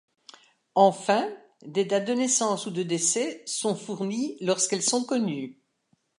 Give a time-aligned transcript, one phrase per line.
[0.73, 1.29] Enfin,
[1.61, 5.61] des dates de naissance ou de décès sont fournies lorsqu'elles sont connues.